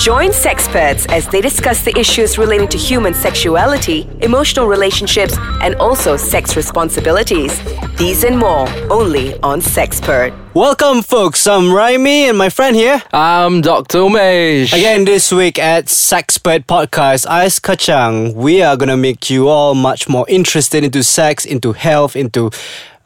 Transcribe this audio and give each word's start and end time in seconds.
Join 0.00 0.30
sexperts 0.30 1.06
as 1.12 1.28
they 1.28 1.42
discuss 1.42 1.84
the 1.84 1.94
issues 1.98 2.38
relating 2.38 2.68
to 2.68 2.78
human 2.78 3.12
sexuality, 3.12 4.08
emotional 4.22 4.66
relationships, 4.66 5.36
and 5.60 5.74
also 5.74 6.16
sex 6.16 6.56
responsibilities. 6.56 7.52
These 7.98 8.24
and 8.24 8.38
more 8.38 8.66
only 8.90 9.38
on 9.40 9.60
Sexpert. 9.60 10.32
Welcome, 10.54 11.02
folks. 11.02 11.46
I'm 11.46 11.64
Raimi 11.64 12.30
and 12.30 12.38
my 12.38 12.48
friend 12.48 12.74
here. 12.74 13.02
I'm 13.12 13.60
Dr. 13.60 13.98
Umesh. 13.98 14.72
Again, 14.72 15.04
this 15.04 15.30
week 15.30 15.58
at 15.58 15.84
Sexpert 15.84 16.64
Podcast, 16.64 17.26
Ice 17.28 17.60
Kacang, 17.60 18.32
we 18.32 18.62
are 18.62 18.78
gonna 18.78 18.96
make 18.96 19.28
you 19.28 19.48
all 19.48 19.74
much 19.74 20.08
more 20.08 20.24
interested 20.30 20.82
into 20.82 21.02
sex, 21.02 21.44
into 21.44 21.74
health, 21.74 22.16
into 22.16 22.50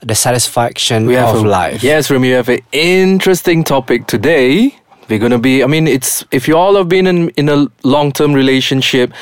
the 0.01 0.15
satisfaction 0.15 1.07
we 1.07 1.15
have 1.15 1.35
of 1.35 1.45
a, 1.45 1.49
life. 1.49 1.83
Yes, 1.83 2.09
Remy, 2.09 2.29
we 2.29 2.35
have 2.35 2.49
an 2.49 2.61
interesting 2.71 3.65
topic 3.65 4.07
today. 4.07 4.77
We're 5.09 5.19
gonna 5.19 5.39
be. 5.39 5.63
I 5.63 5.67
mean, 5.67 5.87
it's 5.87 6.25
if 6.31 6.49
you 6.49 6.57
all 6.57 6.77
have 6.77 6.89
been 6.89 7.07
in 7.07 7.29
in 7.31 7.49
a 7.49 7.67
long 7.83 8.13
term 8.13 8.33
relationship, 8.33 9.13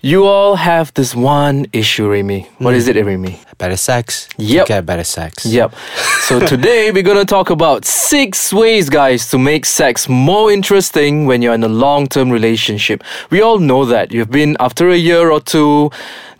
you 0.00 0.24
all 0.24 0.56
have 0.56 0.92
this 0.94 1.14
one 1.14 1.66
issue, 1.72 2.08
Remy. 2.08 2.48
What 2.58 2.74
is 2.74 2.86
hmm. 2.86 2.96
it, 2.96 3.04
Remy? 3.04 3.40
Better 3.58 3.76
sex. 3.76 4.28
Yep. 4.38 4.66
Get 4.66 4.86
better 4.86 5.04
sex. 5.04 5.46
Yep. 5.46 5.74
So 6.20 6.40
today 6.52 6.90
we're 6.90 7.02
gonna 7.02 7.24
talk 7.24 7.50
about 7.50 7.84
six 7.84 8.52
ways, 8.52 8.88
guys, 8.88 9.30
to 9.30 9.38
make 9.38 9.66
sex 9.66 10.08
more 10.08 10.50
interesting 10.50 11.26
when 11.26 11.42
you're 11.42 11.54
in 11.54 11.64
a 11.64 11.68
long-term 11.68 12.30
relationship. 12.30 13.02
We 13.30 13.42
all 13.42 13.58
know 13.58 13.84
that 13.84 14.12
you've 14.12 14.30
been 14.30 14.56
after 14.60 14.88
a 14.90 14.96
year 14.96 15.30
or 15.30 15.40
two, 15.40 15.90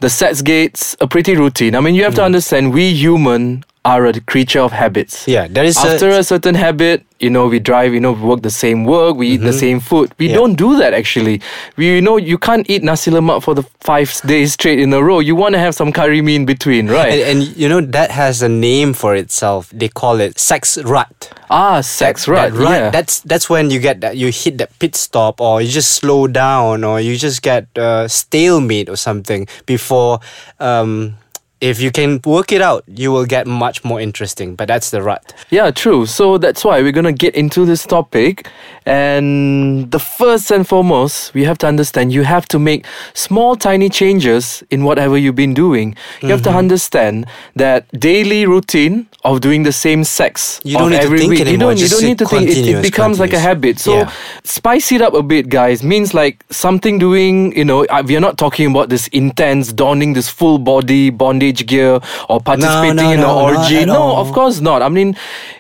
the 0.01 0.11
sex 0.11 0.43
gets 0.43 0.97
a 1.01 1.07
pretty 1.07 1.37
routine. 1.37 1.75
I 1.75 1.81
mean, 1.81 1.95
you 1.95 2.05
have 2.05 2.15
to 2.15 2.23
hmm. 2.23 2.27
understand 2.27 2.73
we 2.73 2.93
human 2.93 3.65
are 3.87 4.03
a 4.11 4.13
creature 4.33 4.59
of 4.67 4.73
habits. 4.73 5.15
Yeah, 5.31 5.47
there 5.47 5.63
is 5.65 5.77
After 5.79 6.11
a, 6.11 6.19
a 6.19 6.25
certain 6.25 6.57
habit, 6.59 7.07
you 7.23 7.31
know, 7.31 7.47
we 7.47 7.59
drive, 7.63 7.95
you 7.95 8.01
know, 8.01 8.13
we 8.19 8.23
work 8.27 8.43
the 8.43 8.51
same 8.51 8.85
work, 8.85 9.15
we 9.17 9.27
eat 9.39 9.43
the 9.47 9.53
same 9.65 9.79
food. 9.81 10.11
We 10.19 10.27
Yeah. 10.29 10.35
don't 10.43 10.57
do 10.59 10.77
that 10.83 10.93
actually. 10.93 11.41
We, 11.79 11.95
you 11.95 12.03
know, 12.03 12.17
you 12.19 12.37
can't 12.37 12.67
eat 12.69 12.83
nasi 12.83 13.11
lemak 13.15 13.43
for 13.47 13.55
the 13.55 13.63
five 13.81 14.11
days 14.27 14.53
straight 14.59 14.81
in 14.83 14.93
a 14.93 15.01
row. 15.01 15.21
You 15.23 15.37
want 15.39 15.55
to 15.55 15.61
have 15.63 15.75
some 15.79 15.93
curry 15.95 16.21
mee 16.21 16.35
in 16.35 16.45
between, 16.45 16.91
right? 16.91 17.15
and, 17.23 17.41
and 17.47 17.57
you 17.57 17.69
know 17.71 17.81
that 17.81 18.11
has 18.11 18.43
a 18.43 18.49
name 18.51 18.91
for 18.93 19.15
itself. 19.15 19.71
They 19.73 19.89
call 19.89 20.21
it 20.21 20.37
sex 20.39 20.77
rut. 20.83 21.31
ah, 21.49 21.81
sex, 21.81 22.27
right? 22.27 22.51
That 22.53 22.59
rut, 22.59 22.79
yeah. 22.83 22.91
That's 22.91 23.21
that's 23.23 23.47
when 23.49 23.71
you 23.71 23.79
get 23.79 24.03
that 24.03 24.17
you 24.19 24.29
hit 24.35 24.59
that 24.59 24.75
pit 24.83 24.97
stop, 24.99 25.41
or 25.41 25.63
you 25.63 25.71
just 25.71 25.93
slow 26.03 26.27
down, 26.27 26.83
or 26.83 26.99
you 27.01 27.15
just 27.17 27.41
get 27.41 27.71
uh, 27.79 28.09
stalemate 28.11 28.89
or 28.91 28.97
something 28.99 29.47
before. 29.65 30.19
Um, 30.59 31.17
if 31.61 31.81
you 31.81 31.91
can 31.91 32.21
work 32.25 32.53
it 32.53 32.61
out, 32.61 32.85
you 32.87 33.11
will 33.11 33.25
get 33.25 33.47
much 33.47 33.85
more 33.85 34.01
interesting. 34.01 34.57
But 34.57 34.69
that's 34.69 34.91
the 34.91 35.03
rut. 35.03 35.35
Yeah, 35.51 35.71
true. 35.71 36.07
So 36.07 36.39
that's 36.39 36.65
why 36.65 36.83
we're 36.83 36.93
going 36.93 37.05
to 37.05 37.13
get 37.13 37.35
into 37.35 37.65
this 37.65 37.85
topic. 37.85 38.49
And 38.87 39.91
the 39.91 39.99
first 39.99 40.51
and 40.51 40.67
foremost, 40.67 41.35
we 41.35 41.45
have 41.45 41.59
to 41.59 41.67
understand 41.67 42.13
you 42.13 42.23
have 42.23 42.47
to 42.49 42.59
make 42.59 42.87
small, 43.15 43.57
tiny 43.57 43.89
changes 43.89 44.63
in 44.71 44.85
whatever 44.85 45.19
you've 45.19 45.35
been 45.35 45.55
doing. 45.55 45.95
You 46.23 46.29
have 46.29 46.43
to 46.43 46.47
Mm-hmm. 46.47 46.59
understand 46.59 47.27
that 47.57 47.85
daily 47.99 48.47
routine 48.47 49.07
of 49.25 49.41
doing 49.41 49.65
the 49.65 49.73
same 49.73 50.05
sex 50.05 50.61
You 50.63 50.79
don't 50.79 50.91
need 50.93 51.03
to 51.03 51.09
think 51.19 51.31
week. 51.31 51.41
you 51.41 51.47
anymore, 51.47 51.73
don't, 51.75 51.81
you 51.83 51.89
don't 51.89 52.05
need 52.05 52.19
to 52.19 52.27
think. 52.27 52.45
It, 52.47 52.51
it 52.51 52.55
continuous, 52.55 52.83
becomes 52.91 53.19
like 53.19 53.33
a 53.33 53.41
habit. 53.41 53.79
So 53.81 53.93
Yeah. 53.99 54.13
spice 54.45 54.93
it 54.93 55.03
up 55.03 55.15
a 55.15 55.23
bit, 55.23 55.49
guys. 55.49 55.83
Means 55.83 56.15
like 56.15 56.45
something 56.51 56.99
doing, 56.99 57.57
you 57.59 57.65
know, 57.65 57.85
uh, 57.87 58.03
we 58.07 58.17
are 58.17 58.21
not 58.21 58.39
talking 58.39 58.71
about 58.71 58.89
this 58.89 59.09
intense, 59.09 59.73
donning 59.73 60.13
this 60.15 60.29
full 60.31 60.59
body 60.59 61.11
bondage 61.11 61.67
gear 61.67 61.99
or 62.29 62.41
participating 62.41 62.97
no, 62.97 63.11
in 63.11 63.21
no, 63.21 63.49
an 63.49 63.57
orgy. 63.57 63.85
No, 63.85 64.17
of 64.17 64.31
course 64.33 64.61
not. 64.61 64.81
I 64.83 64.89
mean, 64.89 65.17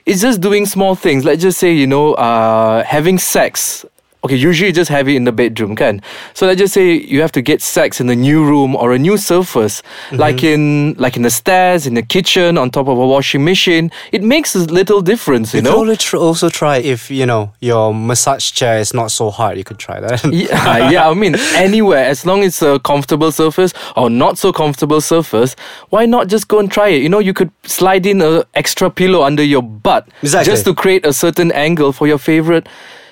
it's 0.06 0.20
just 0.22 0.40
doing 0.40 0.64
small 0.66 0.94
things. 0.94 1.24
Let's 1.24 1.42
just 1.42 1.58
say, 1.58 1.72
you 1.72 1.88
know, 1.88 2.14
uh, 2.14 2.84
having 2.84 3.15
sex. 3.18 3.84
Okay, 4.24 4.34
usually 4.34 4.68
you 4.68 4.72
just 4.72 4.90
have 4.90 5.06
it 5.08 5.14
in 5.14 5.22
the 5.22 5.30
bedroom, 5.30 5.76
can? 5.76 6.02
So 6.34 6.46
let's 6.48 6.58
just 6.58 6.74
say 6.74 6.94
you 6.94 7.20
have 7.20 7.30
to 7.32 7.42
get 7.42 7.62
sex 7.62 8.00
in 8.00 8.10
a 8.10 8.14
new 8.16 8.44
room 8.44 8.74
or 8.74 8.92
a 8.92 8.98
new 8.98 9.16
surface, 9.16 9.82
Mm-hmm. 9.82 10.16
like 10.16 10.42
in 10.42 10.94
like 10.98 11.16
in 11.16 11.22
the 11.22 11.30
stairs, 11.30 11.86
in 11.86 11.94
the 11.94 12.02
kitchen, 12.02 12.58
on 12.58 12.70
top 12.70 12.88
of 12.88 12.98
a 12.98 13.06
washing 13.06 13.44
machine. 13.44 13.92
It 14.10 14.24
makes 14.24 14.56
a 14.56 14.60
little 14.60 15.00
difference, 15.00 15.54
you 15.54 15.58
You 15.58 15.62
know. 15.62 15.84
could 15.84 16.14
also 16.18 16.48
try 16.48 16.78
if 16.78 17.08
you 17.08 17.24
know 17.24 17.52
your 17.60 17.94
massage 17.94 18.50
chair 18.50 18.78
is 18.80 18.92
not 18.92 19.12
so 19.12 19.30
hard. 19.30 19.58
You 19.58 19.64
could 19.64 19.78
try 19.78 20.00
that. 20.00 20.24
yeah, 20.32 20.90
yeah, 20.90 21.08
I 21.08 21.14
mean, 21.14 21.36
anywhere, 21.54 22.04
as 22.04 22.26
long 22.26 22.40
as 22.40 22.46
it's 22.48 22.62
a 22.62 22.80
comfortable 22.80 23.30
surface 23.30 23.72
or 23.94 24.10
not 24.10 24.38
so 24.38 24.50
comfortable 24.52 25.00
surface, 25.00 25.54
why 25.90 26.04
not 26.04 26.26
just 26.26 26.48
go 26.48 26.58
and 26.58 26.68
try 26.72 26.88
it? 26.88 27.00
You 27.02 27.10
know, 27.10 27.20
you 27.20 27.34
could 27.34 27.50
slide 27.62 28.06
in 28.06 28.20
a 28.22 28.42
extra 28.54 28.90
pillow 28.90 29.22
under 29.22 29.44
your 29.44 29.62
butt 29.62 30.08
Exactly. 30.22 30.50
just 30.52 30.64
to 30.64 30.74
create 30.74 31.06
a 31.06 31.12
certain 31.12 31.52
angle 31.52 31.92
for 31.92 32.08
your 32.08 32.18
favorite 32.18 32.66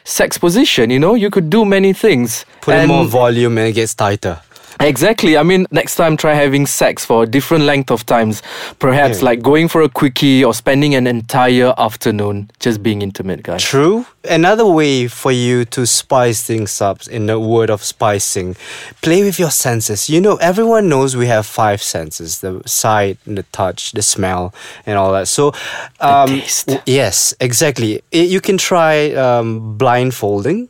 sex 0.05 0.39
position. 0.39 0.91
You 0.91 0.99
know, 1.01 1.15
you 1.15 1.31
could 1.31 1.51
do 1.51 1.65
many 1.65 1.93
things. 1.93 2.45
Put 2.61 2.77
in 2.77 2.89
more 2.89 3.05
volume 3.07 3.59
and 3.59 3.69
it 3.69 3.73
gets 3.73 3.95
tighter. 3.95 4.41
Exactly. 4.81 5.37
I 5.37 5.43
mean, 5.43 5.67
next 5.71 5.97
time 5.97 6.17
try 6.17 6.35
having 6.35 6.67
sex 6.67 7.05
for 7.05 7.23
a 7.23 7.27
different 7.27 7.65
length 7.65 7.91
of 7.91 8.05
times. 8.07 8.43
Perhaps 8.79 9.19
Yeah. 9.19 9.25
like 9.31 9.43
going 9.43 9.69
for 9.69 9.83
a 9.83 9.89
quickie 9.89 10.45
or 10.45 10.55
spending 10.55 10.95
an 10.95 11.07
entire 11.07 11.73
afternoon 11.79 12.51
just 12.61 12.83
being 12.83 13.03
intimate, 13.03 13.43
guys. 13.43 13.63
True. 13.63 14.07
Another 14.29 14.65
way 14.67 15.07
for 15.09 15.33
you 15.33 15.65
to 15.67 15.85
spice 15.87 16.43
things 16.43 16.81
up, 16.81 17.07
in 17.09 17.27
the 17.27 17.39
word 17.39 17.71
of 17.71 17.85
spicing, 17.85 18.57
play 19.03 19.23
with 19.23 19.39
your 19.39 19.51
senses. 19.51 20.09
You 20.09 20.21
know, 20.21 20.37
everyone 20.37 20.89
knows 20.89 21.15
we 21.15 21.27
have 21.27 21.45
five 21.47 21.83
senses 21.83 22.41
the 22.41 22.63
sight, 22.67 23.19
the 23.27 23.43
touch, 23.53 23.93
the 23.93 24.01
smell, 24.03 24.55
and 24.87 24.97
all 24.99 25.13
that. 25.13 25.29
So, 25.29 25.53
um, 26.01 26.41
yes, 26.87 27.35
exactly. 27.39 28.03
I- 28.13 28.17
you 28.35 28.41
can 28.41 28.57
try 28.57 29.13
um, 29.13 29.77
blindfolding, 29.77 30.69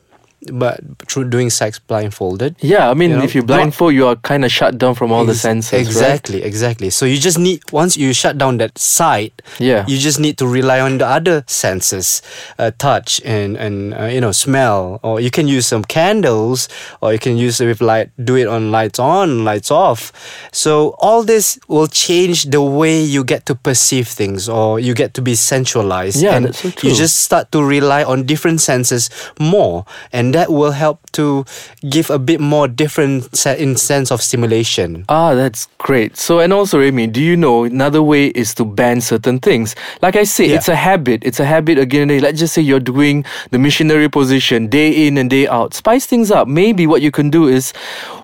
but 0.53 0.81
through 1.09 1.28
doing 1.31 1.50
sex 1.50 1.78
blindfolded. 1.78 2.56
Yeah, 2.60 2.91
I 2.91 2.94
mean, 2.94 3.10
You 3.10 3.16
know, 3.19 3.25
if 3.25 3.34
you 3.34 3.43
blindfold, 3.43 3.94
you 3.94 4.06
are 4.06 4.16
kind 4.16 4.44
of 4.44 4.53
shut 4.53 4.78
down 4.78 4.94
from 4.94 5.12
all 5.12 5.25
the 5.25 5.32
Ex- 5.32 5.41
senses, 5.41 5.72
right? 5.72 5.81
Exactly, 5.87 6.43
exactly. 6.43 6.91
So 6.91 7.06
you 7.06 7.19
just 7.19 7.38
need 7.38 7.62
once 7.72 7.97
you 7.97 8.12
shut 8.12 8.37
down 8.38 8.59
that 8.59 8.77
sight, 8.78 9.32
Yeah. 9.59 9.84
you 9.87 9.99
just 9.99 10.19
need 10.21 10.37
to 10.38 10.47
rely 10.47 10.81
on 10.81 10.99
the 10.99 11.06
other 11.06 11.44
senses, 11.47 12.22
uh, 12.59 12.71
touch 12.78 13.21
and 13.25 13.56
and 13.56 13.94
uh, 13.94 14.05
you 14.06 14.21
know 14.21 14.32
smell. 14.32 15.00
Or 15.03 15.21
you 15.21 15.31
can 15.31 15.49
use 15.49 15.66
some 15.66 15.84
candles, 15.84 16.69
or 17.00 17.12
you 17.12 17.19
can 17.19 17.37
use 17.37 17.61
it 17.61 17.66
with 17.66 17.81
light. 17.81 18.11
Do 18.22 18.37
it 18.37 18.47
on 18.49 18.71
lights 18.71 18.99
on, 18.99 19.44
lights 19.44 19.71
off. 19.71 20.12
So 20.53 20.94
all 20.99 21.22
this 21.22 21.59
will 21.69 21.87
change 21.88 22.44
the 22.50 22.61
way 22.62 23.00
you 23.00 23.25
get 23.25 23.47
to 23.47 23.55
perceive 23.55 24.09
things, 24.09 24.49
or 24.49 24.81
you 24.81 24.94
get 24.94 25.15
to 25.15 25.22
be 25.22 25.34
sensualized. 25.34 26.21
Yeah, 26.22 26.37
and 26.37 26.47
that's 26.47 26.59
so 26.61 26.69
You 26.82 26.94
just 26.94 27.21
start 27.21 27.50
to 27.53 27.62
rely 27.62 28.05
on 28.05 28.25
different 28.26 28.61
senses 28.61 29.09
more, 29.38 29.84
and 30.12 30.34
that 30.34 30.50
will 30.50 30.72
help 30.75 30.99
to 31.12 31.45
give 31.89 32.11
a 32.11 32.19
bit 32.19 32.41
more 32.43 32.67
different 32.67 33.31
se- 33.34 33.62
in 33.62 33.77
sense 33.78 34.11
of 34.11 34.21
stimulation. 34.21 35.05
Ah, 35.09 35.34
that's 35.34 35.67
great. 35.78 36.17
So, 36.19 36.41
and 36.41 36.53
also, 36.53 36.78
Remy, 36.83 37.06
do 37.15 37.22
you 37.22 37.37
know 37.39 37.65
another 37.65 38.03
way 38.03 38.34
is 38.34 38.53
to 38.59 38.65
ban 38.65 39.00
certain 39.00 39.39
things? 39.39 39.75
Like 40.03 40.17
I 40.17 40.25
say, 40.25 40.49
Yeah. 40.50 40.56
it's 40.59 40.69
a 40.69 40.75
habit. 40.75 41.23
It's 41.25 41.39
a 41.39 41.44
habit 41.47 41.78
again. 41.78 42.11
again. 42.11 42.23
Let's 42.23 42.39
just 42.43 42.53
say 42.55 42.62
you're 42.62 42.81
doing 42.83 43.25
the 43.50 43.59
missionary 43.59 44.09
position 44.09 44.67
day 44.69 45.06
in 45.06 45.17
and 45.19 45.31
day 45.31 45.47
out. 45.47 45.75
Spice 45.75 46.06
things 46.06 46.31
up. 46.31 46.49
Maybe 46.49 46.87
what 46.87 47.00
you 47.03 47.11
can 47.11 47.31
do 47.31 47.47
is 47.47 47.73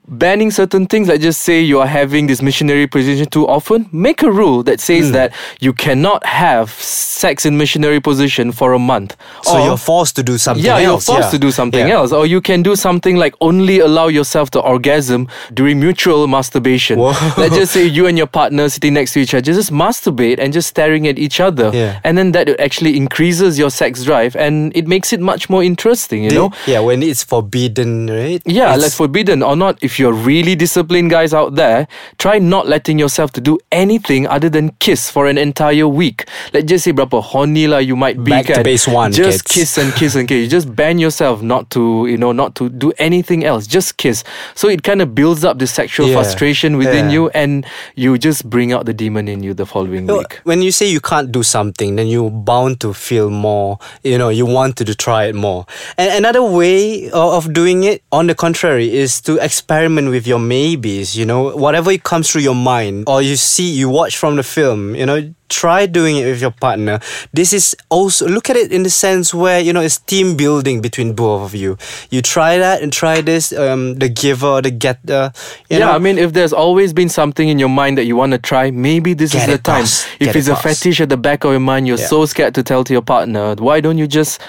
banning 0.09 0.51
certain 0.51 0.87
things. 0.87 1.09
Like 1.09 1.21
just 1.21 1.43
say 1.43 1.61
you 1.61 1.79
are 1.81 1.87
having 1.87 2.27
this 2.27 2.43
missionary 2.43 2.87
position 2.87 3.27
too 3.27 3.47
often. 3.47 3.89
Make 3.93 4.23
a 4.23 4.31
rule 4.31 4.63
that 4.65 4.81
says 4.81 5.07
Hmm. 5.09 5.13
that 5.13 5.33
you 5.61 5.73
cannot 5.73 6.25
have 6.27 6.71
sex 6.71 7.45
in 7.47 7.57
missionary 7.59 8.01
position 8.01 8.51
for 8.53 8.73
a 8.73 8.79
month. 8.79 9.17
So 9.43 9.59
Or- 9.59 9.65
you're 9.67 9.77
forced 9.77 10.17
to 10.17 10.23
do 10.23 10.39
something 10.39 10.65
yeah, 10.65 10.79
you're 10.79 10.91
else. 10.93 11.07
forced 11.07 11.27
yeah. 11.29 11.31
to 11.31 11.39
do 11.39 11.51
something 11.51 11.87
Yeah. 11.87 11.95
else. 11.95 12.13
Or 12.13 12.27
you 12.27 12.41
can 12.41 12.63
do 12.63 12.75
something 12.77 13.17
like 13.17 13.35
only 13.41 13.79
allow 13.81 14.09
yourself 14.09 14.51
to 14.51 14.61
orgasm 14.61 15.29
during 15.55 15.79
mutual 15.81 16.27
masturbation. 16.27 16.99
Whoa. 16.99 17.15
Let's 17.37 17.55
just 17.57 17.73
say 17.73 17.85
you 17.99 18.07
and 18.07 18.17
your 18.19 18.27
partner 18.27 18.69
sitting 18.69 18.95
next 18.95 19.13
to 19.13 19.21
each 19.21 19.35
other, 19.35 19.43
just 19.43 19.71
masturbate 19.73 20.39
and 20.41 20.53
just 20.53 20.69
staring 20.69 21.07
at 21.07 21.19
each 21.19 21.41
other. 21.41 21.71
Yeah. 21.73 22.01
And 22.05 22.17
then 22.19 22.33
that 22.33 22.49
actually 22.61 22.97
increases 22.97 23.59
your 23.59 23.71
sex 23.71 24.03
drive 24.05 24.35
and 24.35 24.73
it 24.75 24.89
makes 24.89 25.13
it 25.13 25.21
much 25.21 25.49
more 25.51 25.63
interesting, 25.63 26.25
you 26.25 26.31
know? 26.31 26.51
Yeah, 26.67 26.81
when 26.81 27.03
it's 27.03 27.23
forbidden, 27.23 28.09
right? 28.09 28.43
Yeah, 28.47 28.65
It's- 28.75 28.83
like 28.83 28.93
forbidden 28.93 29.43
or 29.43 29.57
not, 29.57 29.79
if 29.91 29.99
you're 29.99 30.13
really 30.15 30.55
disciplined 30.55 31.11
guys 31.11 31.35
out 31.35 31.57
there, 31.57 31.89
try 32.19 32.39
not 32.39 32.69
letting 32.69 32.97
yourself 32.97 33.33
to 33.33 33.41
do 33.41 33.59
anything 33.73 34.23
other 34.29 34.49
than 34.49 34.71
kiss 34.79 35.11
for 35.11 35.27
an 35.27 35.37
entire 35.37 35.89
week. 35.89 36.29
Let's 36.55 36.67
just 36.71 36.85
say 36.87 36.93
berapa 36.95 37.19
horny 37.21 37.67
lah 37.67 37.79
you 37.83 37.97
might 37.99 38.23
be 38.23 38.31
Back 38.31 38.47
to 38.55 38.63
base 38.63 38.87
one, 38.87 39.11
Just 39.11 39.51
kids. 39.51 39.75
kiss 39.75 39.79
and 39.83 39.91
kiss 39.99 40.15
and 40.15 40.29
kiss. 40.31 40.47
You 40.47 40.49
just 40.49 40.71
ban 40.77 41.03
yourself 41.03 41.43
not 41.43 41.71
to, 41.75 42.07
you 42.07 42.15
know, 42.17 42.31
not 42.31 42.55
to 42.63 42.71
do 42.71 42.93
anything 43.03 43.43
else. 43.43 43.67
Just 43.67 43.97
kiss. 43.99 44.23
So 44.55 44.69
it 44.71 44.87
kind 44.87 45.03
of 45.03 45.11
builds 45.15 45.43
up 45.43 45.59
the 45.59 45.67
sexual 45.67 46.07
Yeah, 46.07 46.15
frustration 46.23 46.79
within 46.79 47.11
yeah. 47.11 47.19
you 47.19 47.23
and 47.35 47.67
you 47.99 48.15
just 48.17 48.47
bring 48.49 48.71
out 48.73 48.87
the 48.87 48.95
demon 48.95 49.27
in 49.27 49.43
you 49.43 49.55
the 49.59 49.67
following 49.67 50.07
week. 50.07 50.39
When 50.47 50.63
you 50.63 50.71
say 50.71 50.87
you 50.87 51.01
can't 51.01 51.33
do 51.35 51.43
something, 51.43 51.97
then 51.99 52.07
you're 52.07 52.31
bound 52.31 52.79
to 52.87 52.95
feel 52.95 53.27
more. 53.29 53.83
You 54.07 54.19
know, 54.23 54.29
you 54.31 54.47
want 54.47 54.77
to, 54.79 54.85
to 54.87 54.95
try 54.95 55.25
it 55.27 55.35
more. 55.35 55.67
And 55.99 56.15
another 56.15 56.47
way 56.47 57.11
of 57.11 57.51
doing 57.53 57.83
it, 57.83 58.07
on 58.15 58.29
the 58.31 58.37
contrary, 58.39 58.87
is 58.95 59.19
to 59.27 59.43
experiment 59.43 59.80
with 59.89 60.27
your 60.27 60.39
maybes. 60.39 61.17
You 61.17 61.25
know, 61.27 61.57
whatever 61.57 61.91
it 61.91 62.03
comes 62.05 62.31
through 62.31 62.43
your 62.43 62.55
mind, 62.55 63.05
or 63.07 63.23
you 63.23 63.37
see, 63.37 63.71
you 63.71 63.89
watch 63.89 64.17
from 64.19 64.37
the 64.37 64.43
film. 64.43 64.95
You 64.95 65.07
know, 65.07 65.35
try 65.49 65.87
doing 65.87 66.17
it 66.17 66.27
with 66.27 66.41
your 66.41 66.51
partner. 66.53 67.01
This 67.33 67.53
is 67.53 67.75
also 67.89 68.29
look 68.29 68.51
at 68.51 68.57
it 68.57 68.73
in 68.73 68.83
the 68.83 68.91
sense 68.91 69.33
where 69.35 69.61
you 69.61 69.73
know 69.73 69.81
it's 69.81 69.99
team 69.99 70.37
building 70.37 70.81
between 70.81 71.15
both 71.15 71.43
of 71.43 71.55
you. 71.55 71.77
You 72.11 72.23
try 72.23 72.59
that 72.59 72.83
and 72.83 72.93
try 72.93 73.21
this. 73.21 73.53
Um, 73.53 73.95
the 73.97 74.09
giver, 74.09 74.61
the 74.63 74.71
getter. 74.71 75.33
You 75.71 75.79
yeah, 75.79 75.87
know? 75.87 75.93
I 75.93 75.99
mean, 75.99 76.19
if 76.19 76.33
there's 76.33 76.53
always 76.53 76.93
been 76.93 77.09
something 77.09 77.49
in 77.49 77.59
your 77.59 77.69
mind 77.71 77.97
that 77.99 78.05
you 78.05 78.17
want 78.17 78.33
to 78.33 78.39
try, 78.39 78.71
maybe 78.71 79.15
this 79.15 79.33
Get 79.33 79.49
is 79.49 79.57
the 79.57 79.63
time. 79.63 79.85
If 79.85 80.19
Get 80.19 80.37
it's 80.37 80.49
it, 80.49 80.53
a 80.53 80.57
fetish 80.57 81.01
at 81.01 81.09
the 81.09 81.17
back 81.17 81.45
of 81.45 81.51
your 81.53 81.61
mind, 81.61 81.87
you're 81.89 81.99
Yeah. 81.99 82.07
so 82.07 82.27
scared 82.27 82.55
to 82.55 82.63
tell 82.63 82.85
to 82.85 82.93
your 82.93 83.03
partner. 83.03 83.55
Why 83.57 83.81
don't 83.81 83.99
you 83.99 84.07
just 84.07 84.41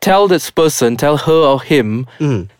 tell 0.00 0.28
this 0.28 0.50
person, 0.50 0.96
tell 0.96 1.16
her 1.16 1.32
or 1.32 1.62
him, 1.62 2.06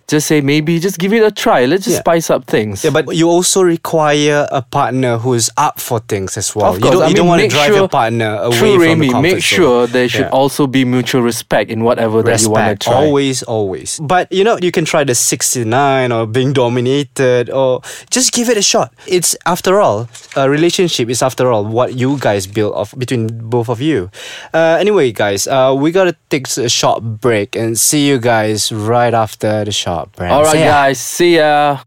just 0.08 0.26
say 0.28 0.40
maybe 0.40 0.78
just 0.78 0.98
give 0.98 1.12
it 1.12 1.22
a 1.22 1.30
try. 1.30 1.64
Let's 1.66 1.84
just. 1.84 1.96
Yeah. 1.96 2.00
spice 2.06 2.30
up 2.30 2.44
things. 2.44 2.84
Yeah, 2.84 2.90
but 2.90 3.16
you 3.16 3.26
also 3.28 3.62
require 3.62 4.46
a 4.52 4.60
partner 4.62 5.18
who 5.18 5.34
is 5.34 5.50
up 5.56 5.80
for 5.80 5.98
things 6.00 6.36
as 6.36 6.54
well. 6.54 6.74
Of 6.74 6.80
course, 6.80 6.92
you 6.94 7.00
don't, 7.00 7.02
I 7.02 7.06
you 7.06 7.08
mean, 7.08 7.16
don't 7.16 7.26
want 7.26 7.42
to 7.42 7.48
drive 7.48 7.66
sure, 7.68 7.76
your 7.76 7.88
partner 7.88 8.36
away 8.36 8.56
True, 8.58 8.72
from 8.74 8.82
Remy, 8.82 9.06
the 9.06 9.12
comfort 9.12 9.22
make 9.22 9.32
zone. 9.32 9.40
sure 9.40 9.86
there 9.88 10.08
should 10.08 10.20
Yeah. 10.28 10.28
also 10.40 10.66
be 10.68 10.84
mutual 10.84 11.22
respect 11.22 11.70
in 11.70 11.82
whatever 11.82 12.22
that 12.22 12.40
you 12.42 12.50
want 12.50 12.78
to 12.80 12.84
try. 12.84 12.94
always 12.94 13.42
always 13.44 13.98
but 14.02 14.30
you 14.30 14.44
know 14.44 14.58
you 14.60 14.70
can 14.70 14.84
try 14.84 15.02
the 15.04 15.14
69 15.14 16.12
or 16.12 16.26
being 16.26 16.52
dominated 16.52 17.50
or 17.50 17.80
just 18.10 18.32
give 18.32 18.48
it 18.48 18.56
a 18.56 18.62
shot 18.62 18.92
it's 19.06 19.34
after 19.46 19.80
all 19.80 20.08
a 20.36 20.48
relationship 20.48 21.08
is 21.08 21.22
after 21.22 21.50
all 21.50 21.64
what 21.64 21.94
you 21.94 22.18
guys 22.18 22.46
build 22.46 22.74
off 22.74 22.94
between 22.98 23.26
both 23.48 23.68
of 23.68 23.80
you 23.80 24.10
uh, 24.54 24.76
anyway 24.78 25.10
guys 25.12 25.46
uh, 25.48 25.74
we 25.76 25.90
gotta 25.90 26.14
take 26.30 26.46
a 26.58 26.68
short 26.68 27.02
break 27.20 27.56
and 27.56 27.78
see 27.78 28.06
you 28.06 28.18
guys 28.18 28.70
right 28.70 29.14
after 29.14 29.64
the 29.64 29.72
break 30.04 30.30
All 30.30 30.42
right, 30.42 30.58
yeah. 30.58 30.66
guys. 30.66 31.00
See 31.00 31.36
ya. 31.36 31.78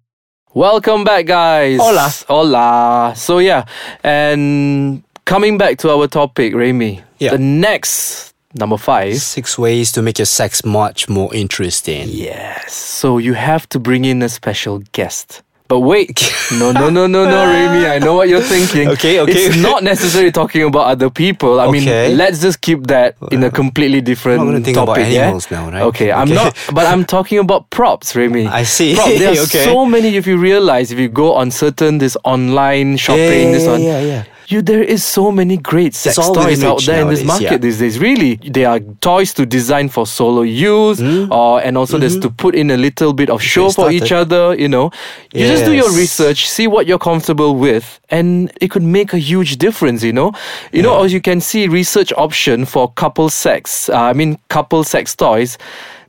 Welcome 0.54 1.04
back, 1.04 1.26
guys. 1.28 1.80
Hola. 1.80 2.10
Hola. 2.28 3.14
So 3.16 3.38
yeah, 3.40 3.66
and 4.04 5.04
coming 5.26 5.58
back 5.58 5.78
to 5.80 5.90
our 5.92 6.08
topic, 6.08 6.56
Remy. 6.56 7.04
Yeah. 7.20 7.32
The 7.32 7.38
next 7.38 8.34
number 8.56 8.78
five. 8.78 9.18
six 9.22 9.58
ways 9.60 9.92
to 9.92 10.02
make 10.02 10.18
your 10.18 10.26
sex 10.26 10.66
much 10.66 11.08
more 11.08 11.34
interesting 11.36 12.08
Yes. 12.10 12.74
So 12.74 13.20
you 13.20 13.34
have 13.36 13.70
to 13.70 13.80
bring 13.80 14.06
in 14.06 14.24
a 14.24 14.30
special 14.30 14.80
guest. 14.92 15.44
But 15.70 15.82
wait, 15.82 16.18
no, 16.60 16.72
no, 16.72 16.90
no, 16.90 17.06
no, 17.06 17.26
no, 17.26 17.46
Remy. 17.46 17.86
I 17.86 18.00
know 18.00 18.16
what 18.16 18.28
you're 18.28 18.42
thinking. 18.42 18.88
Okay, 18.90 19.20
okay, 19.20 19.32
It's 19.46 19.56
not 19.56 19.84
necessarily 19.84 20.32
talking 20.32 20.64
about 20.64 20.88
other 20.88 21.12
people. 21.12 21.60
I 21.62 21.68
Okay. 21.68 21.80
mean, 22.10 22.18
let's 22.18 22.42
just 22.42 22.60
keep 22.62 22.88
that 22.88 23.16
in 23.32 23.44
a 23.44 23.52
completely 23.52 24.02
different 24.02 24.42
I'm 24.42 24.52
not 24.52 24.64
think 24.64 24.78
about 24.78 24.96
topic. 24.98 25.14
animals 25.14 25.46
yeah? 25.52 25.58
now, 25.58 25.70
right? 25.72 25.84
Okay, 25.84 26.12
okay, 26.12 26.12
I'm 26.12 26.30
not. 26.34 26.58
But 26.74 26.88
I'm 26.88 27.06
talking 27.16 27.38
about 27.38 27.70
props, 27.70 28.16
Remy. 28.16 28.48
I 28.48 28.64
see. 28.64 28.96
Prop, 28.96 29.10
there 29.10 29.30
are 29.30 29.44
Okay. 29.48 29.64
so 29.64 29.86
many. 29.86 30.16
If 30.18 30.26
you 30.26 30.38
realize, 30.38 30.92
if 30.92 30.98
you 30.98 31.08
go 31.08 31.36
on 31.36 31.52
certain 31.52 32.00
this 32.00 32.18
online 32.24 32.98
shopping, 32.98 33.48
yeah, 33.48 33.52
this 33.54 33.66
yeah, 33.66 33.72
one, 33.72 33.84
yeah, 33.84 34.00
yeah. 34.02 34.24
You 34.52 34.62
there 34.62 34.82
is 34.82 35.04
so 35.04 35.32
many 35.32 35.58
great 35.58 35.94
sex 35.94 36.16
toys 36.16 36.64
out 36.64 36.82
there 36.84 37.02
in 37.02 37.10
this 37.10 37.24
market 37.24 37.44
yeah. 37.52 37.58
these 37.58 37.80
days. 37.80 38.00
Really, 38.00 38.36
they 38.36 38.66
are 38.66 38.80
toys 38.80 39.34
to 39.36 39.46
design 39.46 39.90
for 39.90 40.08
solo 40.08 40.42
use, 40.42 41.00
Hmm? 41.00 41.32
or 41.32 41.62
and 41.62 41.78
also 41.78 41.98
there's 41.98 42.20
to 42.20 42.30
put 42.30 42.56
in 42.56 42.72
a 42.72 42.78
little 42.78 43.14
bit 43.14 43.30
of 43.30 43.42
show 43.42 43.70
for 43.70 43.92
each 43.92 44.12
other. 44.12 44.56
You 44.56 44.68
know, 44.68 44.92
you 45.34 45.46
just 45.48 45.66
do 45.66 45.74
your 45.74 45.92
research, 45.92 46.50
see 46.50 46.68
what 46.68 46.88
you're 46.88 47.00
comfortable 47.00 47.56
with, 47.56 48.00
and 48.10 48.52
it 48.60 48.72
could 48.72 48.84
make 48.84 49.14
a 49.14 49.20
huge 49.20 49.58
difference. 49.58 50.04
You 50.04 50.14
know, 50.14 50.34
you 50.72 50.82
know, 50.82 51.04
as 51.04 51.14
you 51.14 51.22
can 51.22 51.42
see, 51.42 51.68
research 51.68 52.12
option 52.18 52.66
for 52.66 52.92
couple 52.94 53.30
sex. 53.30 53.90
Uh, 53.90 53.98
I 53.98 54.14
mean, 54.14 54.40
couple 54.50 54.84
sex 54.84 55.16
toys. 55.16 55.58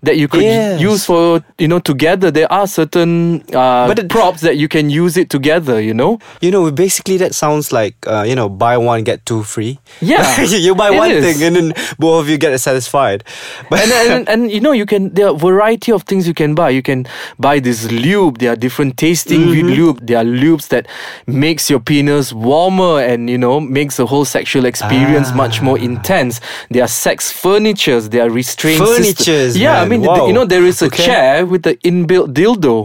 That 0.03 0.17
you 0.17 0.29
could 0.29 0.43
Yes. 0.43 0.81
use 0.81 1.05
for 1.05 1.43
you 1.59 1.69
know 1.69 1.79
together. 1.79 2.31
There 2.31 2.51
are 2.51 2.67
certain 2.67 3.43
uh, 3.53 3.87
But 3.87 3.99
it- 3.99 4.09
props 4.09 4.41
that 4.41 4.57
you 4.57 4.67
can 4.69 4.89
use 4.89 5.17
it 5.21 5.29
together. 5.29 5.81
You 5.81 5.93
know, 5.95 6.19
You 6.41 6.51
know, 6.51 6.71
basically 6.71 7.19
that 7.19 7.35
sounds 7.35 7.71
like 7.73 7.95
uh, 8.07 8.25
you 8.27 8.35
know, 8.35 8.49
buy 8.49 8.79
one 8.79 9.05
get 9.05 9.27
two 9.27 9.43
free. 9.43 9.79
Yeah, 10.01 10.25
you 10.67 10.75
buy 10.75 10.91
one 10.91 11.11
is. 11.11 11.21
thing 11.25 11.45
and 11.47 11.57
then 11.57 11.75
both 11.99 12.23
of 12.25 12.29
you 12.31 12.39
get 12.39 12.59
satisfied. 12.61 13.25
But 13.69 13.81
and, 13.85 13.93
and 13.93 14.29
and 14.33 14.41
you 14.51 14.61
know 14.61 14.73
you 14.73 14.87
can 14.87 15.13
there 15.13 15.29
are 15.29 15.35
variety 15.37 15.93
of 15.93 16.05
things 16.05 16.27
you 16.27 16.35
can 16.35 16.55
buy 16.55 16.71
you 16.71 16.83
can 16.83 17.05
buy 17.39 17.61
this 17.61 17.91
lube 17.93 18.39
there 18.39 18.53
are 18.53 18.57
different 18.57 18.97
tasting 18.97 19.41
Mm-hmm. 19.41 19.69
lube 19.69 19.99
there 20.07 20.19
are 20.19 20.25
lubes 20.25 20.69
that 20.69 20.87
makes 21.27 21.69
your 21.69 21.81
penis 21.81 22.33
warmer 22.33 23.01
and 23.01 23.29
you 23.29 23.37
know 23.39 23.61
makes 23.61 23.97
the 23.97 24.07
whole 24.07 24.25
sexual 24.25 24.65
experience 24.65 25.33
much 25.35 25.61
more 25.61 25.77
Ah. 25.79 25.85
intense 25.85 26.41
there 26.71 26.83
are 26.85 26.89
sex 26.89 27.31
furnitures 27.33 28.09
there 28.11 28.23
are 28.27 28.31
restraint 28.31 28.79
system- 28.79 29.05
Furnitures, 29.05 29.57
yeah 29.59 29.81
i 29.81 29.85
man. 29.85 29.90
Mean 29.91 30.03
Wow. 30.03 30.27
you 30.29 30.33
know 30.33 30.45
there 30.55 30.65
is 30.73 30.83
a 30.83 30.87
Okay. 30.87 31.05
chair 31.07 31.33
with 31.51 31.63
the 31.67 31.75
inbuilt 31.91 32.29
dildo 32.39 32.77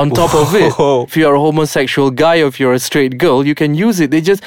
on 0.00 0.10
top 0.10 0.32
of 0.42 0.48
it 0.54 0.72
if 1.08 1.16
you're 1.16 1.34
a 1.34 1.40
homosexual 1.48 2.10
guy 2.24 2.36
or 2.42 2.46
if 2.52 2.56
you're 2.60 2.72
a 2.74 2.84
straight 2.88 3.14
girl 3.24 3.38
you 3.48 3.54
can 3.62 3.74
use 3.86 3.96
it 4.00 4.10
they 4.10 4.20
just 4.30 4.42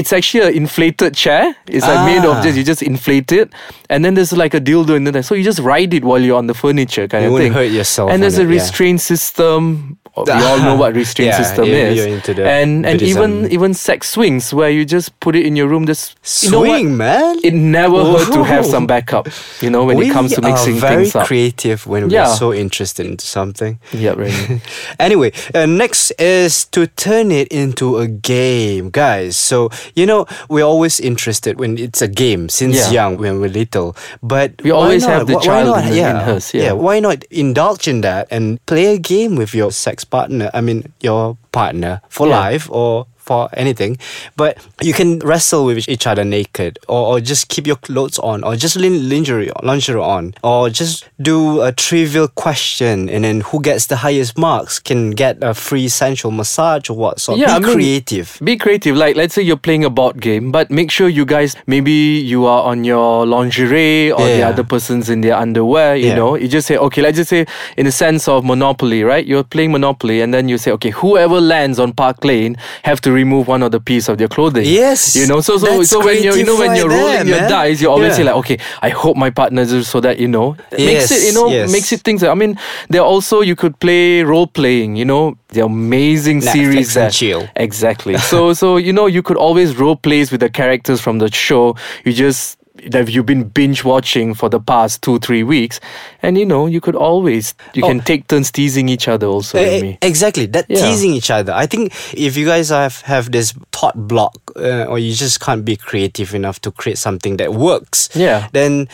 it's 0.00 0.12
actually 0.12 0.42
an 0.48 0.54
inflated 0.62 1.14
chair. 1.14 1.54
It's 1.68 1.86
like 1.86 2.02
made 2.10 2.24
of 2.28 2.36
Ah. 2.38 2.42
just 2.42 2.56
you 2.58 2.64
just 2.64 2.82
inflate 2.82 3.30
it, 3.30 3.48
and 3.88 4.04
then 4.04 4.14
there's 4.16 4.32
like 4.32 4.52
a 4.52 4.60
dildo 4.60 4.96
in 4.96 5.04
there. 5.04 5.22
So 5.22 5.36
you 5.38 5.44
just 5.44 5.60
ride 5.60 5.94
it 5.94 6.02
while 6.02 6.18
you're 6.20 6.36
on 6.36 6.48
the 6.48 6.54
furniture, 6.64 7.06
kind 7.06 7.22
You 7.22 7.28
of 7.28 7.32
wouldn't 7.34 7.54
thing. 7.54 7.62
hurt 7.62 7.70
yourself 7.70 8.10
And 8.10 8.20
there's 8.20 8.36
a 8.36 8.42
it, 8.42 8.48
yeah. 8.50 8.54
restraint 8.58 9.00
system. 9.00 9.96
We 10.26 10.30
all 10.32 10.58
know 10.62 10.76
what 10.76 10.94
restraint 10.94 11.32
Yeah, 11.32 11.42
system 11.42 11.64
is. 11.64 11.96
you're 11.98 12.06
into 12.06 12.34
the 12.34 12.46
and 12.48 12.86
and 12.86 13.02
even 13.02 13.30
BDSM. 13.42 13.50
even 13.50 13.74
sex 13.74 14.10
swings 14.10 14.54
where 14.54 14.70
you 14.70 14.84
just 14.84 15.18
put 15.18 15.34
it 15.34 15.44
in 15.44 15.56
your 15.56 15.66
room. 15.68 15.86
Just 15.86 16.14
you 16.44 16.50
know 16.50 16.62
swing, 16.62 16.96
man. 16.96 17.40
It 17.42 17.54
never 17.54 17.98
hurt 18.04 18.32
to 18.32 18.44
have 18.44 18.64
some 18.64 18.86
backup. 18.86 19.26
You 19.60 19.70
know 19.70 19.84
when 19.84 19.96
we 19.98 20.10
it 20.10 20.12
comes 20.12 20.32
to 20.34 20.40
mixing 20.40 20.76
are 20.76 20.80
very 20.80 21.04
things 21.10 21.16
up. 21.16 21.26
creative 21.26 21.86
when 21.86 22.10
Yeah. 22.10 22.28
we're 22.28 22.36
so 22.36 22.52
interested 22.54 23.06
into 23.06 23.26
something. 23.26 23.78
yeah, 23.92 24.14
right. 24.14 24.60
anyway, 25.00 25.32
uh, 25.54 25.66
next 25.66 26.12
is 26.18 26.64
to 26.66 26.86
turn 26.86 27.32
it 27.32 27.48
into 27.48 27.98
a 27.98 28.06
game, 28.06 28.90
guys. 28.90 29.36
So, 29.36 29.70
you 29.94 30.06
know, 30.06 30.26
we're 30.48 30.64
always 30.66 31.00
interested 31.00 31.58
when 31.58 31.76
it's 31.78 32.02
a 32.02 32.08
game 32.08 32.48
since 32.48 32.76
Yeah. 32.76 32.90
young, 33.02 33.18
when 33.18 33.40
we're 33.40 33.50
little. 33.50 33.96
But 34.22 34.62
We 34.62 34.70
always 34.70 35.02
not? 35.02 35.10
have 35.10 35.26
the 35.26 35.34
Why- 35.34 35.38
why 35.40 35.44
child 35.46 35.68
not? 35.76 35.84
in 35.90 35.94
yeah. 35.98 36.10
in 36.30 36.36
us, 36.36 36.54
yeah. 36.54 36.72
Why 36.72 37.00
not 37.00 37.24
indulge 37.30 37.88
in 37.88 38.00
that 38.02 38.28
and 38.30 38.64
play 38.66 38.94
a 38.94 38.98
game 38.98 39.34
with 39.36 39.54
your 39.54 39.72
sex 39.72 40.03
partner? 40.04 40.50
I 40.54 40.60
mean, 40.60 40.92
your 41.00 41.36
partner 41.52 42.00
for 42.08 42.26
Yeah. 42.26 42.38
life 42.38 42.68
or 42.70 43.06
for 43.24 43.48
anything, 43.54 43.96
but 44.36 44.58
you 44.82 44.92
can 44.92 45.18
wrestle 45.20 45.64
with 45.64 45.88
each 45.88 46.06
other 46.06 46.24
naked, 46.24 46.78
or, 46.88 47.16
or 47.16 47.20
just 47.20 47.48
keep 47.48 47.66
your 47.66 47.76
clothes 47.76 48.18
on, 48.18 48.44
or 48.44 48.54
just 48.54 48.76
lin- 48.76 49.08
lingerie 49.08 49.50
lingerie 49.62 50.00
on, 50.00 50.34
or 50.42 50.68
just 50.68 51.08
do 51.20 51.62
a 51.62 51.72
trivial 51.72 52.28
question, 52.28 53.08
and 53.08 53.24
then 53.24 53.40
who 53.40 53.60
gets 53.62 53.86
the 53.86 53.96
highest 53.96 54.36
marks 54.36 54.78
can 54.78 55.10
get 55.12 55.38
a 55.42 55.54
free 55.54 55.88
sensual 55.88 56.30
massage 56.30 56.90
or 56.90 56.96
what. 56.96 57.18
So 57.20 57.34
Yeah, 57.34 57.46
be 57.46 57.52
I 57.52 57.58
mean- 57.60 57.74
creative. 57.74 58.38
Be 58.44 58.56
creative. 58.56 58.96
Like, 58.96 59.16
let's 59.16 59.34
say 59.34 59.42
you're 59.42 59.56
playing 59.56 59.84
a 59.84 59.90
board 59.90 60.20
game, 60.20 60.52
but 60.52 60.70
make 60.70 60.90
sure 60.90 61.08
you 61.08 61.24
guys, 61.24 61.56
maybe 61.66 61.92
you 61.92 62.44
are 62.44 62.62
on 62.64 62.84
your 62.84 63.24
lingerie 63.26 64.12
or 64.12 64.20
the 64.26 64.42
other 64.42 64.64
person's 64.64 65.08
in 65.08 65.20
their 65.22 65.36
underwear, 65.36 65.96
you 65.96 66.08
Yeah. 66.08 66.16
know. 66.16 66.34
You 66.36 66.48
just 66.48 66.66
say, 66.66 66.76
okay, 66.76 67.00
let's 67.02 67.16
just 67.16 67.30
say, 67.30 67.46
in 67.76 67.86
the 67.86 67.92
sense 67.92 68.28
of 68.28 68.44
Monopoly, 68.44 69.02
right? 69.02 69.24
You're 69.26 69.44
playing 69.44 69.72
Monopoly, 69.72 70.20
and 70.20 70.34
then 70.34 70.48
you 70.48 70.58
say, 70.58 70.70
okay, 70.72 70.90
whoever 70.90 71.40
lands 71.40 71.78
on 71.78 71.92
Park 71.92 72.24
Lane 72.24 72.56
have 72.82 73.00
to 73.02 73.12
remove 73.14 73.48
one 73.48 73.62
of 73.62 73.70
the 73.70 73.80
piece 73.80 74.08
of 74.08 74.18
their 74.18 74.28
clothing. 74.28 74.66
Yes, 74.66 75.14
You 75.16 75.26
know, 75.26 75.40
so 75.40 75.56
so, 75.58 75.82
so 75.84 76.04
when 76.04 76.22
you're, 76.22 76.36
you 76.36 76.44
know, 76.44 76.58
when 76.58 76.76
you're 76.76 76.88
rolling 76.88 77.26
there, 77.26 77.40
your 77.40 77.48
dice, 77.48 77.80
you 77.80 77.88
always 77.90 78.10
Yeah. 78.10 78.16
say, 78.16 78.24
like, 78.24 78.34
okay, 78.36 78.58
I 78.82 78.90
hope 78.90 79.16
my 79.16 79.30
partner 79.30 79.62
is 79.62 79.88
so 79.88 80.00
that, 80.00 80.18
you 80.18 80.28
know, 80.28 80.56
makes 80.72 81.10
it, 81.10 81.22
you 81.28 81.32
know, 81.32 81.48
yes. 81.48 81.70
makes 81.72 81.92
it 81.92 82.00
things. 82.02 82.22
I 82.22 82.34
mean, 82.34 82.58
there 82.90 83.02
also, 83.02 83.40
you 83.40 83.56
could 83.56 83.78
play 83.78 84.22
role 84.22 84.46
playing, 84.46 84.96
you 84.96 85.04
know, 85.04 85.36
the 85.48 85.64
amazing 85.64 86.40
Netflix 86.40 86.52
series 86.52 86.94
that 86.94 87.12
chill. 87.12 87.48
Exactly. 87.56 88.18
So 88.18 88.52
so 88.52 88.76
you 88.76 88.92
know 88.92 89.06
you 89.06 89.22
could 89.22 89.36
always 89.36 89.76
role 89.76 89.96
plays 89.96 90.32
with 90.32 90.40
the 90.40 90.50
characters 90.50 91.00
from 91.00 91.18
the 91.18 91.30
show. 91.30 91.76
You 92.04 92.12
just 92.12 92.58
that 92.90 93.08
you've 93.10 93.26
been 93.26 93.44
binge 93.44 93.84
watching 93.84 94.34
for 94.34 94.48
the 94.48 94.60
past 94.60 95.02
two 95.02 95.18
three 95.18 95.42
weeks, 95.42 95.80
and 96.22 96.36
you 96.38 96.44
know 96.46 96.66
you 96.66 96.80
could 96.80 96.94
always 96.96 97.54
you 97.74 97.84
Oh. 97.84 97.88
can 97.88 98.00
take 98.00 98.28
turns 98.28 98.50
teasing 98.50 98.88
each 98.88 99.08
other 99.08 99.26
also. 99.26 99.58
Me. 99.58 99.98
Exactly, 100.02 100.46
that 100.46 100.66
Yeah. 100.68 100.80
teasing 100.86 101.12
each 101.14 101.30
other. 101.30 101.52
I 101.52 101.66
think 101.66 101.92
if 102.12 102.36
you 102.36 102.46
guys 102.46 102.68
have 102.70 103.00
have 103.02 103.30
this 103.32 103.54
thought 103.72 103.96
block, 104.08 104.34
uh, 104.56 104.84
or 104.88 104.98
you 104.98 105.14
just 105.14 105.40
can't 105.40 105.64
be 105.64 105.76
creative 105.76 106.34
enough 106.34 106.60
to 106.62 106.70
create 106.70 106.98
something 106.98 107.36
that 107.38 107.54
works, 107.54 108.08
Yeah. 108.14 108.48
then 108.52 108.88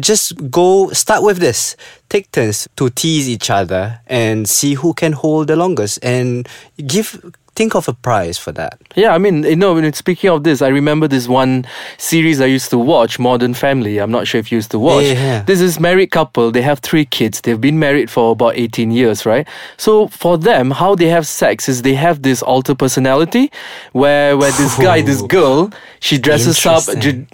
just 0.00 0.50
go 0.50 0.90
start 0.92 1.22
with 1.22 1.38
this. 1.38 1.76
Take 2.08 2.30
turns 2.32 2.68
to 2.76 2.90
tease 2.90 3.28
each 3.28 3.50
other 3.50 4.00
and 4.06 4.48
see 4.48 4.74
who 4.74 4.94
can 4.94 5.12
hold 5.12 5.48
the 5.48 5.56
longest, 5.56 5.98
and 6.02 6.48
give 6.86 7.18
think 7.54 7.74
of 7.74 7.88
a 7.88 7.92
price 7.92 8.38
for 8.38 8.52
that. 8.52 8.78
Yeah, 8.96 9.14
I 9.14 9.18
mean, 9.18 9.42
you 9.44 9.56
know, 9.56 9.90
speaking 9.92 10.30
of 10.30 10.44
this, 10.44 10.60
I 10.62 10.68
remember 10.68 11.08
this 11.08 11.28
one 11.28 11.66
series 11.98 12.40
I 12.40 12.46
used 12.46 12.70
to 12.70 12.78
watch, 12.78 13.18
Modern 13.18 13.54
Family. 13.54 13.98
I'm 13.98 14.10
not 14.10 14.26
sure 14.26 14.38
if 14.38 14.50
you 14.52 14.56
used 14.58 14.70
to 14.72 14.78
watch. 14.78 15.04
Yeah. 15.04 15.42
This 15.42 15.60
is 15.60 15.78
married 15.80 16.10
couple. 16.10 16.50
They 16.50 16.62
have 16.62 16.78
three 16.80 17.04
kids. 17.04 17.40
They've 17.40 17.60
been 17.60 17.78
married 17.78 18.10
for 18.10 18.32
about 18.32 18.56
18 18.56 18.90
years, 18.90 19.24
right? 19.26 19.46
So 19.76 20.08
for 20.08 20.38
them, 20.38 20.70
how 20.72 20.94
they 20.94 21.06
have 21.08 21.26
sex 21.26 21.68
is 21.68 21.82
they 21.82 21.94
have 21.94 22.22
this 22.22 22.42
alter 22.42 22.74
personality, 22.74 23.50
where 23.92 24.36
where 24.36 24.52
this 24.52 24.76
guy, 24.78 25.00
this 25.02 25.22
girl, 25.22 25.70
she 26.00 26.18
dresses 26.18 26.64
up. 26.66 26.82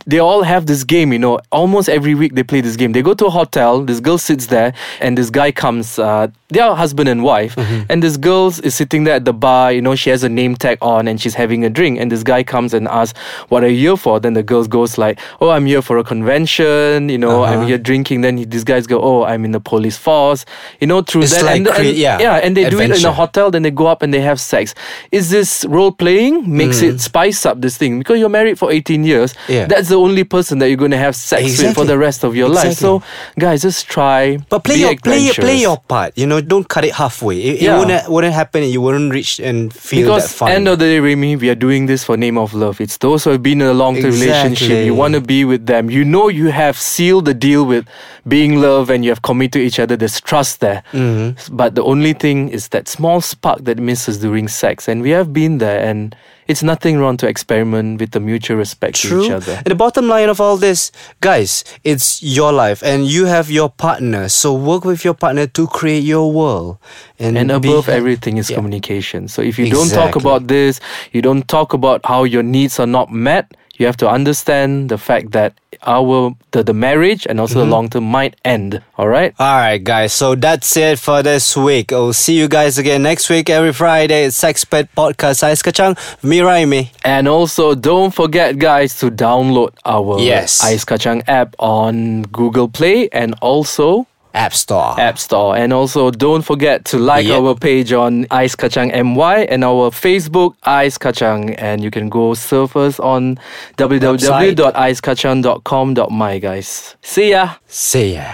They 0.06 0.18
all 0.18 0.42
have 0.42 0.66
this 0.66 0.84
game, 0.84 1.12
you 1.12 1.18
know. 1.18 1.40
Almost 1.52 1.88
every 1.88 2.14
week 2.14 2.34
they 2.34 2.42
play 2.42 2.60
this 2.60 2.76
game. 2.76 2.92
They 2.92 3.02
go 3.02 3.14
to 3.14 3.26
a 3.26 3.30
hotel. 3.30 3.82
This 3.84 4.00
girl 4.00 4.18
sits 4.18 4.46
there, 4.46 4.72
and 5.00 5.16
this 5.16 5.30
guy 5.30 5.52
comes. 5.52 5.98
Uh, 5.98 6.28
they 6.48 6.60
are 6.60 6.74
husband 6.74 7.08
and 7.08 7.22
wife, 7.22 7.54
Mm-hmm. 7.56 7.82
and 7.90 8.02
this 8.02 8.16
girl 8.16 8.48
is 8.48 8.74
sitting 8.74 9.04
there 9.04 9.14
at 9.14 9.24
the 9.24 9.32
bar. 9.32 9.72
You 9.72 9.82
know, 9.82 9.94
she 9.94 10.09
has 10.10 10.22
a 10.22 10.28
name 10.28 10.54
tag 10.56 10.78
on, 10.82 11.08
and 11.08 11.20
she's 11.20 11.34
having 11.34 11.64
a 11.64 11.70
drink. 11.70 11.98
And 11.98 12.10
this 12.12 12.22
guy 12.22 12.42
comes 12.42 12.74
and 12.74 12.86
asks, 12.88 13.18
"What 13.48 13.64
are 13.64 13.68
you 13.68 13.78
here 13.90 13.96
for?" 13.96 14.20
Then 14.20 14.34
the 14.34 14.42
girl 14.42 14.64
goes 14.64 14.98
like, 14.98 15.18
"Oh, 15.40 15.50
I'm 15.50 15.66
here 15.66 15.82
for 15.82 15.98
a 15.98 16.04
convention. 16.04 17.08
You 17.08 17.18
know, 17.18 17.42
I'm 17.44 17.60
Uh-huh. 17.60 17.66
here 17.66 17.78
drinking." 17.78 18.20
Then 18.20 18.36
he, 18.38 18.44
these 18.44 18.64
guys 18.64 18.86
go, 18.86 19.00
"Oh, 19.00 19.24
I'm 19.24 19.44
in 19.44 19.52
the 19.52 19.60
police 19.60 19.96
force." 19.96 20.44
You 20.80 20.86
know, 20.86 21.02
through 21.02 21.22
It's 21.22 21.34
that, 21.36 21.44
like 21.44 21.56
and, 21.58 21.68
and- 21.68 21.96
yeah, 21.96 22.18
yeah, 22.20 22.34
and 22.36 22.56
they 22.56 22.68
do 22.70 22.80
it 22.80 22.90
in 22.90 23.04
a 23.04 23.12
hotel. 23.12 23.50
Then 23.50 23.62
they 23.62 23.70
go 23.70 23.86
up 23.86 24.02
and 24.02 24.12
they 24.12 24.20
have 24.20 24.40
sex. 24.40 24.74
Is 25.12 25.30
this 25.30 25.64
role 25.68 25.92
playing 25.92 26.44
makes 26.56 26.82
it 26.82 27.00
spice 27.00 27.46
up 27.46 27.60
this 27.60 27.76
thing 27.76 27.98
because 27.98 28.18
you're 28.18 28.28
married 28.28 28.58
for 28.58 28.70
18 28.72 29.04
years? 29.04 29.32
Mm. 29.46 29.54
Yeah. 29.54 29.66
that's 29.66 29.88
the 29.88 29.98
only 29.98 30.24
person 30.24 30.58
that 30.58 30.68
you're 30.68 30.76
going 30.84 30.90
to 30.90 30.96
have 31.06 31.14
sex 31.16 31.58
with 31.62 31.74
for 31.74 31.84
the 31.84 31.98
rest 31.98 32.24
of 32.24 32.34
your 32.36 32.48
life. 32.48 32.74
So, 32.76 33.02
guys, 33.38 33.62
just 33.62 33.88
try. 33.88 34.38
But 34.48 34.64
play 34.64 34.76
your 34.76 34.96
play 34.96 35.18
your, 35.20 35.34
play 35.34 35.56
your 35.60 35.76
part. 35.76 36.16
You 36.16 36.26
know, 36.26 36.40
don't 36.40 36.68
cut 36.68 36.84
it 36.84 36.94
halfway. 36.94 37.36
It, 37.38 37.60
Yeah. 37.62 37.76
it 37.76 37.78
wouldn't 37.78 38.08
wouldn't 38.10 38.34
happen. 38.34 38.64
You 38.64 38.80
wouldn't 38.80 39.12
reach 39.12 39.38
and 39.38 39.72
feel 39.72 39.99
Because 40.02 40.42
end 40.42 40.68
of 40.68 40.78
the 40.78 40.86
day, 40.86 41.00
Remy, 41.00 41.36
we 41.36 41.50
are 41.50 41.54
doing 41.54 41.86
this 41.86 42.04
for 42.04 42.16
name 42.16 42.38
of 42.38 42.54
love. 42.54 42.80
It's 42.80 42.98
those 42.98 43.24
who 43.24 43.30
have 43.30 43.42
been 43.42 43.60
in 43.60 43.68
a 43.68 43.74
long 43.74 43.96
term 43.96 44.12
relationship. 44.12 44.84
You 44.84 44.94
want 44.94 45.14
to 45.14 45.20
be 45.20 45.44
with 45.44 45.66
them. 45.66 45.90
You 45.90 46.04
know 46.04 46.28
you 46.28 46.48
have 46.48 46.76
sealed 46.76 47.24
the 47.24 47.34
deal 47.34 47.64
with 47.64 47.86
being 48.28 48.60
love 48.60 48.90
and 48.90 49.04
you 49.04 49.10
have 49.10 49.22
committed 49.22 49.52
to 49.52 49.60
each 49.60 49.78
other. 49.78 49.96
There's 49.96 50.20
trust 50.20 50.60
there. 50.60 50.82
Mm-hmm. 50.92 51.56
But 51.56 51.74
the 51.74 51.82
only 51.82 52.12
thing 52.12 52.48
is 52.48 52.68
that 52.68 52.88
small 52.88 53.20
spark 53.20 53.64
that 53.64 53.78
misses 53.78 54.18
during 54.18 54.48
sex. 54.48 54.88
And 54.88 55.02
we 55.02 55.10
have 55.10 55.32
been 55.32 55.58
there 55.58 55.80
and 55.80 56.14
it's 56.50 56.62
nothing 56.62 56.98
wrong 56.98 57.16
to 57.22 57.26
experiment 57.28 58.00
with 58.00 58.10
the 58.10 58.20
mutual 58.20 58.56
respect 58.58 58.96
to 59.02 59.08
each 59.22 59.30
other. 59.30 59.54
And 59.62 59.70
the 59.74 59.74
bottom 59.84 60.08
line 60.08 60.28
of 60.28 60.40
all 60.40 60.56
this, 60.56 60.90
guys, 61.20 61.64
it's 61.84 62.22
your 62.22 62.52
life 62.52 62.82
and 62.82 63.06
you 63.06 63.26
have 63.26 63.50
your 63.50 63.68
partner. 63.70 64.28
So 64.28 64.52
work 64.70 64.84
with 64.84 65.04
your 65.04 65.14
partner 65.14 65.46
to 65.46 65.66
create 65.68 66.02
your 66.04 66.26
world. 66.32 66.78
And, 67.18 67.38
And 67.38 67.50
above 67.50 67.86
ha- 67.86 67.92
everything 67.92 68.38
is 68.38 68.50
Yeah. 68.50 68.56
communication. 68.58 69.28
So 69.28 69.42
if 69.42 69.58
you 69.58 69.70
don't 69.70 69.90
talk 69.90 70.16
about 70.16 70.48
this, 70.48 70.80
you 71.12 71.22
don't 71.22 71.46
talk 71.46 71.72
about 71.72 72.00
how 72.04 72.24
your 72.24 72.42
needs 72.42 72.80
are 72.80 72.90
not 72.98 73.10
met, 73.12 73.46
you 73.80 73.86
have 73.88 73.96
to 73.96 74.08
understand 74.08 74.90
the 74.92 74.98
fact 74.98 75.32
that 75.32 75.56
our 75.88 76.36
the, 76.52 76.60
the 76.62 76.74
marriage 76.76 77.24
and 77.26 77.40
also 77.40 77.56
Mm-hmm. 77.60 77.70
the 77.70 77.74
long 77.74 77.88
term 77.88 78.04
might 78.04 78.36
end. 78.44 78.82
All 79.00 79.08
right. 79.08 79.32
All 79.40 79.56
right, 79.56 79.80
guys. 79.82 80.12
So 80.12 80.34
that's 80.36 80.76
it 80.76 80.98
for 81.00 81.22
this 81.24 81.56
week. 81.56 81.90
I'll 81.92 82.12
see 82.12 82.36
you 82.36 82.48
guys 82.48 82.76
again 82.76 83.02
next 83.02 83.30
week, 83.32 83.48
every 83.48 83.72
Friday. 83.72 84.24
It's 84.28 84.36
Sexpert 84.36 84.88
Podcast. 84.94 85.42
Ice 85.42 85.62
Kacang, 85.64 85.96
me 86.22 86.40
Raimi. 86.44 86.90
And 87.04 87.24
also, 87.26 87.74
don't 87.74 88.12
forget, 88.12 88.58
guys, 88.58 88.98
to 89.00 89.10
download 89.10 89.72
our 89.86 90.20
Yes. 90.20 90.60
Ice 90.62 90.84
Kacang 90.84 91.22
app 91.26 91.56
on 91.58 92.22
Google 92.28 92.68
Play 92.68 93.08
and 93.08 93.34
also 93.40 94.06
App 94.34 94.52
Store. 94.54 94.98
App 95.00 95.18
Store. 95.18 95.56
And 95.56 95.72
also, 95.72 96.10
don't 96.10 96.42
forget 96.42 96.84
to 96.86 96.98
like 96.98 97.26
Yep. 97.26 97.40
our 97.42 97.54
page 97.54 97.92
on 97.92 98.26
Ice 98.30 98.54
Kacang 98.56 98.90
MY 98.94 99.46
and 99.50 99.64
our 99.64 99.90
Facebook 99.90 100.54
Ice 100.64 100.98
Kacang. 100.98 101.54
And 101.58 101.82
you 101.82 101.90
can 101.90 102.08
go 102.08 102.34
surf 102.34 102.76
us 102.76 102.98
on 103.00 103.38
www.icekacang.com.my, 103.76 106.38
guys. 106.38 106.96
See 107.02 107.30
ya. 107.30 107.48
See 107.66 108.14
ya. 108.14 108.30